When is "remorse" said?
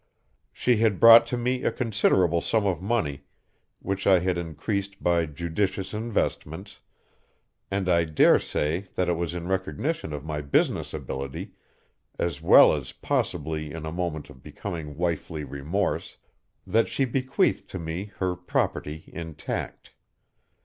15.43-16.17